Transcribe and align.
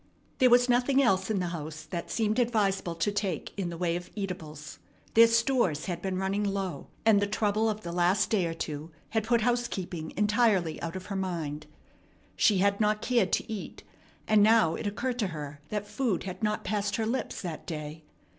There 0.39 0.49
was 0.49 0.67
nothing 0.67 0.99
else 0.99 1.29
in 1.29 1.37
the 1.37 1.49
house 1.49 1.83
that 1.83 2.09
seemed 2.09 2.39
advisable 2.39 2.95
to 2.95 3.11
take 3.11 3.53
in 3.55 3.69
the 3.69 3.77
way 3.77 3.95
of 3.95 4.09
eatables. 4.15 4.79
Their 5.13 5.27
stores 5.27 5.85
had 5.85 6.01
been 6.01 6.17
running 6.17 6.43
low, 6.43 6.87
and 7.05 7.21
the 7.21 7.27
trouble 7.27 7.69
of 7.69 7.81
the 7.81 7.91
last 7.91 8.31
day 8.31 8.47
or 8.47 8.55
two 8.55 8.89
had 9.09 9.23
put 9.25 9.41
housekeeping 9.41 10.11
entirely 10.17 10.81
out 10.81 10.95
of 10.95 11.05
her 11.05 11.15
mind. 11.15 11.67
She 12.35 12.57
had 12.57 12.81
not 12.81 13.03
cared 13.03 13.31
to 13.33 13.51
eat, 13.53 13.83
and 14.27 14.41
now 14.41 14.73
it 14.73 14.87
occurred 14.87 15.19
to 15.19 15.27
her 15.27 15.61
that 15.69 15.85
food 15.87 16.23
had 16.23 16.41
not 16.41 16.63
passed 16.63 16.95
her 16.95 17.05
lips 17.05 17.39
that 17.43 17.67
day. 17.67 18.03